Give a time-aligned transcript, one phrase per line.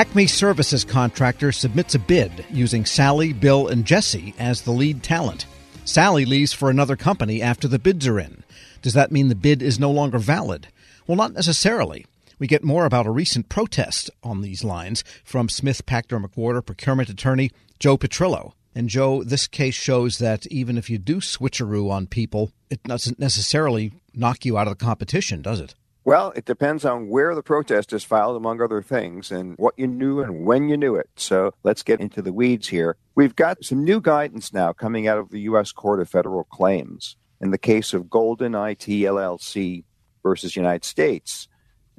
[0.00, 5.44] Acme Services Contractor submits a bid using Sally, Bill, and Jesse as the lead talent.
[5.84, 8.42] Sally leaves for another company after the bids are in.
[8.80, 10.68] Does that mean the bid is no longer valid?
[11.06, 12.06] Well, not necessarily.
[12.38, 17.10] We get more about a recent protest on these lines from Smith Pachter McWhorter procurement
[17.10, 18.52] attorney Joe Petrillo.
[18.74, 23.18] And Joe, this case shows that even if you do switcheroo on people, it doesn't
[23.18, 25.74] necessarily knock you out of the competition, does it?
[26.04, 29.86] Well, it depends on where the protest is filed, among other things, and what you
[29.86, 31.10] knew and when you knew it.
[31.16, 32.96] So let's get into the weeds here.
[33.14, 35.72] We've got some new guidance now coming out of the U.S.
[35.72, 39.84] Court of Federal Claims in the case of Golden IT LLC
[40.22, 41.48] versus United States.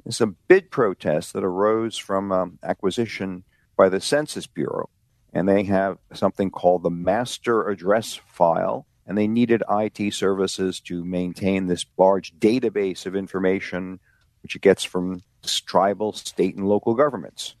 [0.04, 3.44] It's a bid protest that arose from um, acquisition
[3.76, 4.90] by the Census Bureau,
[5.32, 11.04] and they have something called the master address file and they needed IT services to
[11.04, 14.00] maintain this large database of information,
[14.42, 15.22] which it gets from
[15.66, 17.56] tribal, state, and local governments.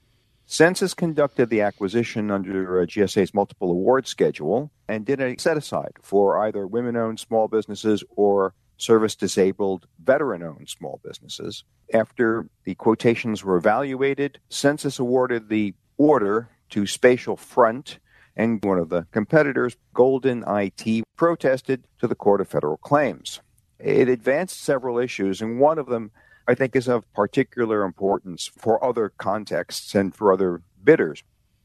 [0.46, 5.92] Census conducted the acquisition under uh, GSA's multiple award schedule and did a set aside
[6.02, 11.64] for either women owned small businesses or service disabled veteran owned small businesses.
[11.94, 17.98] After the quotations were evaluated, Census awarded the order to Spatial Front
[18.36, 23.40] and one of the competitors, Golden IT, protested to the Court of Federal Claims.
[23.78, 26.10] It advanced several issues, and one of them
[26.46, 31.22] I think is of particular importance for other contexts and for other bidders.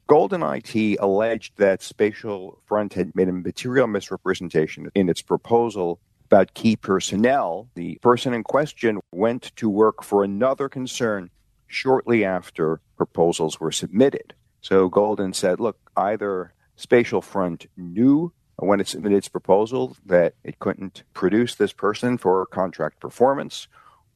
[0.07, 6.53] Golden IT alleged that Spatial Front had made a material misrepresentation in its proposal about
[6.53, 7.67] key personnel.
[7.75, 11.29] The person in question went to work for another concern
[11.67, 14.33] shortly after proposals were submitted.
[14.61, 20.59] So Golden said, look, either Spatial Front knew when it submitted its proposal that it
[20.59, 23.67] couldn't produce this person for contract performance,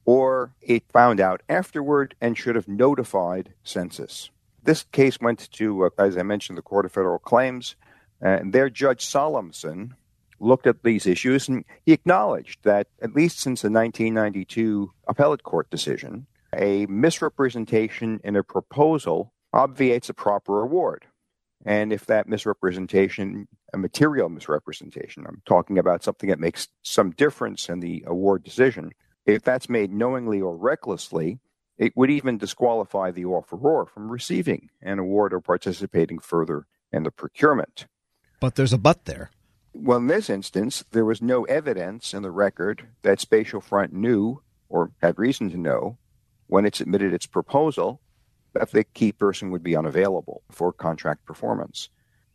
[0.05, 4.29] or it found out afterward and should have notified Census.
[4.63, 7.75] This case went to, uh, as I mentioned, the Court of Federal Claims,
[8.19, 9.95] and there Judge Solomson
[10.39, 15.69] looked at these issues and he acknowledged that, at least since the 1992 appellate court
[15.69, 16.25] decision,
[16.55, 21.05] a misrepresentation in a proposal obviates a proper award.
[21.65, 27.69] And if that misrepresentation, a material misrepresentation, I'm talking about something that makes some difference
[27.69, 28.91] in the award decision,
[29.25, 31.39] if that's made knowingly or recklessly,
[31.77, 37.11] it would even disqualify the offeror from receiving an award or participating further in the
[37.11, 37.85] procurement.
[38.39, 39.29] But there's a but there.
[39.73, 44.41] Well, in this instance, there was no evidence in the record that Spatial Front knew
[44.67, 45.97] or had reason to know
[46.47, 48.01] when it submitted its proposal
[48.53, 51.89] that the key person would be unavailable for contract performance.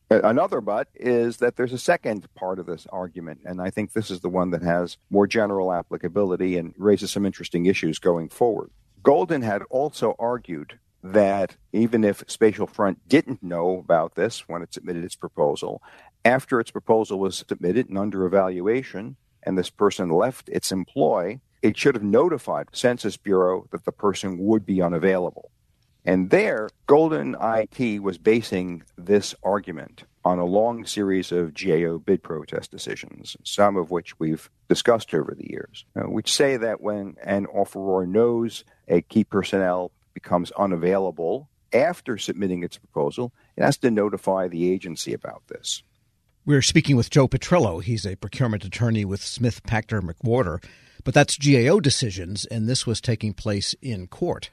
[0.09, 4.10] Another but is that there's a second part of this argument, and I think this
[4.10, 8.71] is the one that has more general applicability and raises some interesting issues going forward.
[9.03, 14.72] Golden had also argued that even if Spatial Front didn't know about this when it
[14.72, 15.82] submitted its proposal,
[16.25, 21.76] after its proposal was submitted and under evaluation, and this person left its employ, it
[21.76, 25.50] should have notified Census Bureau that the person would be unavailable.
[26.06, 32.22] And there, Golden IT was basing this argument on a long series of GAO bid
[32.22, 37.17] protest decisions, some of which we've discussed over the years, uh, which say that when
[37.22, 43.91] an offeror knows a key personnel becomes unavailable after submitting its proposal, it has to
[43.91, 45.83] notify the agency about this.
[46.44, 47.83] We're speaking with Joe Petrillo.
[47.83, 50.62] He's a procurement attorney with Smith Pachter McWhorter.
[51.03, 54.50] But that's GAO decisions, and this was taking place in court.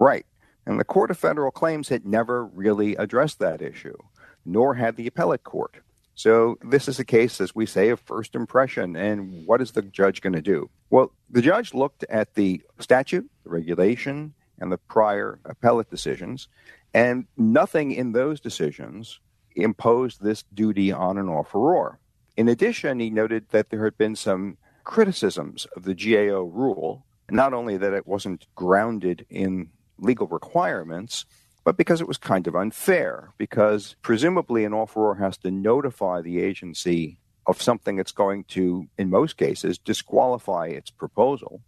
[0.00, 0.26] Right.
[0.66, 3.96] And the Court of Federal Claims had never really addressed that issue,
[4.44, 5.76] nor had the appellate court.
[6.14, 8.96] So this is a case, as we say, of first impression.
[8.96, 10.70] And what is the judge going to do?
[10.90, 16.48] Well, the judge looked at the statute, the regulation, and the prior appellate decisions,
[16.94, 19.18] and nothing in those decisions
[19.56, 21.96] imposed this duty on an offeror.
[22.36, 27.52] In addition, he noted that there had been some criticisms of the GAO rule, not
[27.52, 29.70] only that it wasn't grounded in
[30.02, 31.24] legal requirements,
[31.64, 36.40] but because it was kind of unfair, because presumably an offeror has to notify the
[36.40, 41.60] agency of something that's going to, in most cases, disqualify its proposal.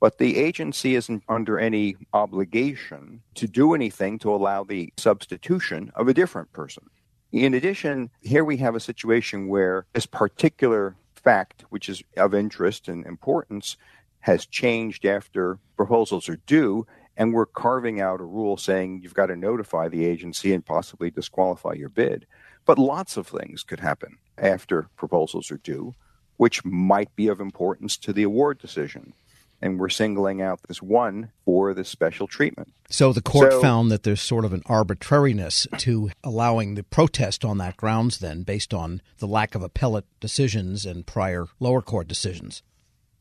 [0.00, 6.08] But the agency isn't under any obligation to do anything to allow the substitution of
[6.08, 6.84] a different person.
[7.30, 12.88] In addition, here we have a situation where this particular fact, which is of interest
[12.88, 13.76] and importance,
[14.20, 16.86] has changed after proposals are due,
[17.16, 21.10] and we're carving out a rule saying you've got to notify the agency and possibly
[21.10, 22.26] disqualify your bid.
[22.64, 25.94] But lots of things could happen after proposals are due,
[26.36, 29.14] which might be of importance to the award decision.
[29.62, 32.72] and we're singling out this one for this special treatment.
[32.90, 37.44] So the court so, found that there's sort of an arbitrariness to allowing the protest
[37.44, 42.08] on that grounds, then, based on the lack of appellate decisions and prior lower court
[42.08, 42.62] decisions.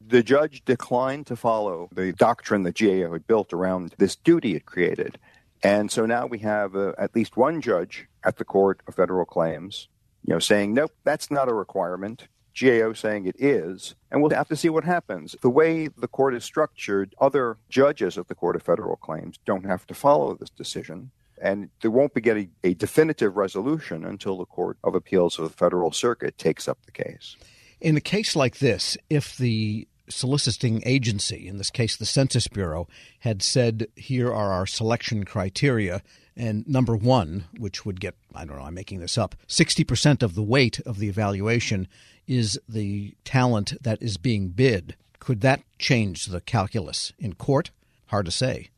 [0.07, 4.65] The judge declined to follow the doctrine that GAO had built around this duty it
[4.65, 5.17] created.
[5.63, 9.25] And so now we have uh, at least one judge at the Court of Federal
[9.25, 9.87] Claims,
[10.25, 12.27] you know, saying, nope, that's not a requirement.
[12.59, 15.35] GAO saying it is, and we'll have to see what happens.
[15.41, 19.65] The way the court is structured, other judges of the Court of Federal Claims don't
[19.65, 21.11] have to follow this decision,
[21.41, 25.57] and there won't be getting a definitive resolution until the Court of Appeals of the
[25.57, 27.37] Federal Circuit takes up the case.
[27.79, 32.87] In a case like this, if the soliciting agency, in this case the Census Bureau,
[33.19, 36.01] had said, here are our selection criteria,
[36.35, 40.35] and number one, which would get, I don't know, I'm making this up, 60% of
[40.35, 41.87] the weight of the evaluation
[42.27, 44.95] is the talent that is being bid.
[45.19, 47.71] Could that change the calculus in court?
[48.07, 48.69] Hard to say.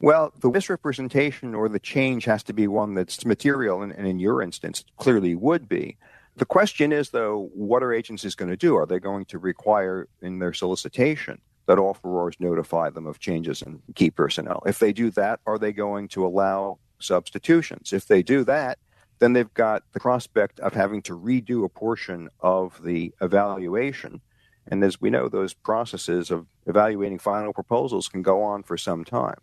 [0.00, 4.18] Well, the misrepresentation or the change has to be one that's material, and, and in
[4.18, 5.96] your instance, clearly would be.
[6.36, 8.74] The question is, though, what are agencies going to do?
[8.76, 13.82] Are they going to require in their solicitation that offerors notify them of changes in
[13.94, 14.62] key personnel?
[14.64, 17.92] If they do that, are they going to allow substitutions?
[17.92, 18.78] If they do that,
[19.18, 24.20] then they've got the prospect of having to redo a portion of the evaluation.
[24.66, 29.04] And as we know, those processes of evaluating final proposals can go on for some
[29.04, 29.38] time.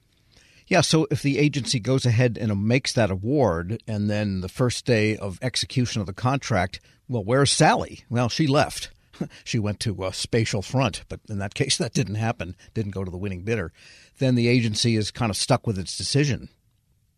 [0.70, 4.86] Yeah, so if the agency goes ahead and makes that award, and then the first
[4.86, 8.04] day of execution of the contract, well, where's Sally?
[8.08, 8.92] Well, she left.
[9.44, 13.04] she went to a spatial front, but in that case, that didn't happen, didn't go
[13.04, 13.74] to the winning bidder.
[14.20, 16.50] Then the agency is kind of stuck with its decision.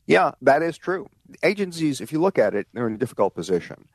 [0.08, 1.10] Yeah, that is true.
[1.44, 3.90] Agencies, if you look at it, they're in a difficult position.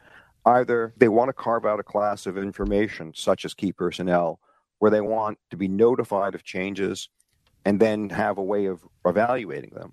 [0.44, 4.38] Either they want to carve out a class of information, such as key personnel,
[4.80, 7.08] where they want to be notified of changes
[7.66, 9.92] and then have a way of evaluating them.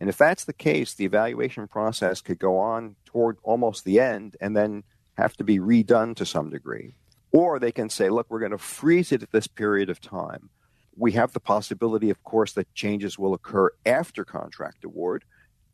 [0.00, 4.36] And if that's the case, the evaluation process could go on toward almost the end
[4.40, 4.82] and then
[5.16, 6.96] have to be redone to some degree.
[7.30, 10.50] Or they can say, look, we're going to freeze it at this period of time.
[10.96, 15.24] We have the possibility, of course, that changes will occur after contract award,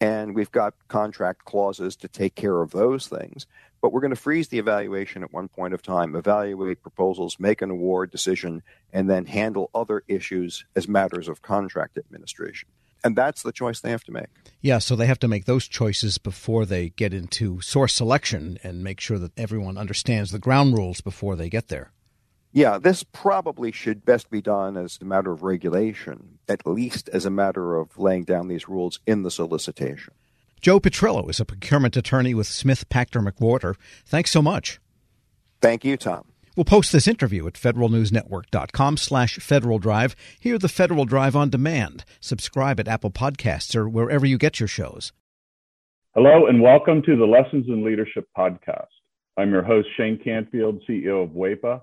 [0.01, 3.47] and we've got contract clauses to take care of those things.
[3.81, 7.63] But we're going to freeze the evaluation at one point of time, evaluate proposals, make
[7.63, 8.63] an award decision,
[8.93, 12.69] and then handle other issues as matters of contract administration.
[13.05, 14.27] And that's the choice they have to make.
[14.61, 18.83] Yeah, so they have to make those choices before they get into source selection and
[18.83, 21.93] make sure that everyone understands the ground rules before they get there.
[22.53, 27.27] Yeah, this probably should best be done as a matter of regulation, at least as
[27.27, 30.15] a matter of laying down these rules in the solicitation.
[30.61, 33.77] Joe Petrillo is a procurement attorney with Smith Pachter McWhorter.
[34.07, 34.81] Thanks so much.
[35.61, 36.25] Thank you, Tom.
[36.57, 40.17] We'll post this interview at federalnewsnetwork.com slash Federal Drive.
[40.41, 42.05] Hear the Federal Drive on demand.
[42.19, 45.13] Subscribe at Apple Podcasts or wherever you get your shows.
[46.15, 48.89] Hello and welcome to the Lessons in Leadership podcast.
[49.37, 51.83] I'm your host, Shane Canfield, CEO of WEPA,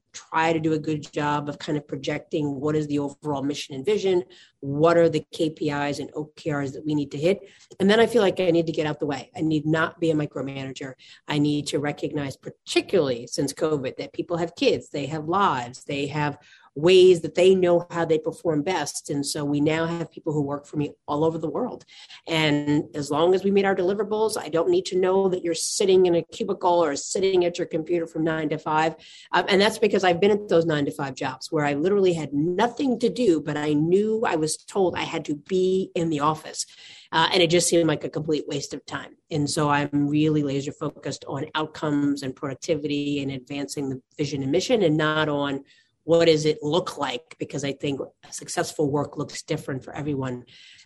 [0.13, 3.75] try to do a good job of kind of projecting what is the overall mission
[3.75, 4.23] and vision,
[4.59, 7.39] what are the KPIs and OKRs that we need to hit.
[7.79, 9.31] And then I feel like I need to get out the way.
[9.35, 10.93] I need not be a micromanager.
[11.27, 16.07] I need to recognize, particularly since COVID, that people have kids, they have lives, they
[16.07, 16.37] have
[16.75, 19.09] ways that they know how they perform best.
[19.09, 21.83] And so we now have people who work for me all over the world.
[22.27, 25.53] And as long as we meet our deliverables, I don't need to know that you're
[25.53, 28.95] sitting in a cubicle or sitting at your computer from nine to five.
[29.33, 32.13] Um, and that's because I've been at those nine to five jobs where I literally
[32.13, 36.09] had nothing to do, but I knew I was told I had to be in
[36.09, 36.65] the office.
[37.11, 39.17] Uh, and it just seemed like a complete waste of time.
[39.29, 44.51] And so I'm really laser focused on outcomes and productivity and advancing the vision and
[44.51, 45.63] mission and not on
[46.03, 50.43] what does it look like because i think successful work looks different for everyone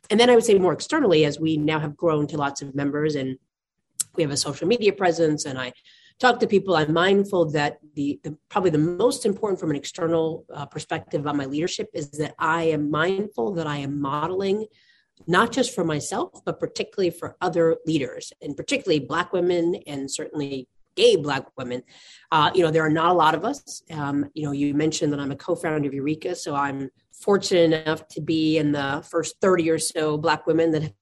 [0.10, 2.75] and then i would say more externally as we now have grown to lots of
[2.75, 3.38] members and
[4.15, 5.72] we have a social media presence and i
[6.19, 10.45] talk to people i'm mindful that the, the probably the most important from an external
[10.53, 14.65] uh, perspective about my leadership is that i am mindful that i am modeling
[15.27, 20.67] not just for myself but particularly for other leaders and particularly black women and certainly
[20.95, 21.84] gay black women.
[22.31, 23.84] Uh, you know, there are not a lot of us.
[23.91, 28.07] Um, you know, you mentioned that I'm a co-founder of Ureeka, so I'm fortunate enough
[28.10, 30.93] to be in the first 30 or so Black women that have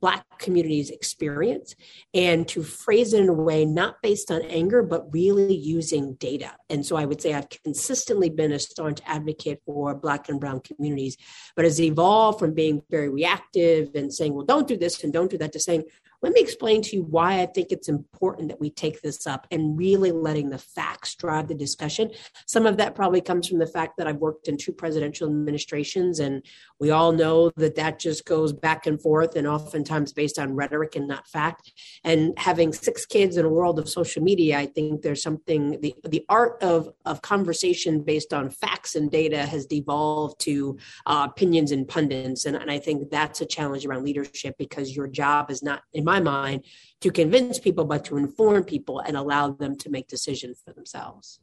[0.00, 1.74] Black communities experience
[2.14, 6.52] and to phrase it in a way not based on anger, but really using data.
[6.70, 10.60] And so I would say I've consistently been a staunch advocate for Black and Brown
[10.60, 11.16] communities,
[11.56, 15.30] but has evolved from being very reactive and saying, well, don't do this and don't
[15.30, 15.84] do that to saying,
[16.20, 19.46] let me explain to you why I think it's important that we take this up
[19.52, 22.10] and really letting the facts drive the discussion.
[22.46, 26.18] Some of that probably comes from the fact that I've worked in two presidential administrations,
[26.18, 26.44] and
[26.80, 30.94] we all know that that just goes back and forth and oftentimes based on rhetoric
[30.94, 31.72] and not fact.
[32.04, 35.94] And having six kids in a world of social media, I think there's something, the,
[36.04, 41.72] the art of, of conversation based on facts and data has devolved to uh, opinions
[41.72, 42.44] and pundits.
[42.44, 46.04] And, and I think that's a challenge around leadership because your job is not, in
[46.04, 46.64] my mind,
[47.00, 51.40] to convince people, but to inform people and allow them to make decisions for themselves.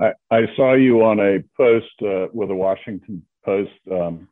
[0.00, 4.28] I, I saw you on a post uh, with a Washington Post um,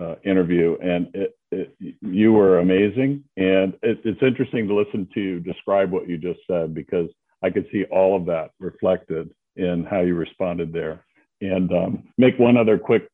[0.00, 3.24] uh, interview, and it, it, you were amazing.
[3.36, 7.10] And it, it's interesting to listen to you describe what you just said because
[7.42, 11.04] I could see all of that reflected in how you responded there.
[11.40, 13.08] And um, make one other quick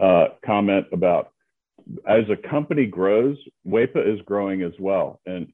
[0.00, 1.32] uh, comment about
[2.08, 5.20] as a company grows, WEPA is growing as well.
[5.26, 5.52] And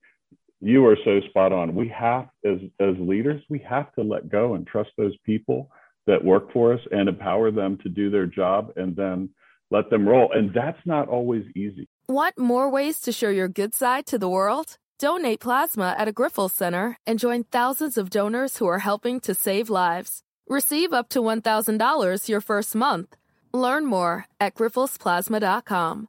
[0.61, 1.75] you are so spot on.
[1.75, 5.71] We have, as, as leaders, we have to let go and trust those people
[6.09, 9.29] that work for us and empower them to do their job and then
[9.71, 10.33] let them roll.
[10.33, 11.87] And that's not always easy.
[12.09, 14.79] Want more ways to show your good side to the world?
[14.99, 19.35] Donate plasma at a Grifols Center and join thousands of donors who are helping to
[19.35, 20.23] save lives.
[20.49, 23.15] Receive up to $1,000 your first month.
[23.53, 26.09] Learn more at grifolsplasma.com.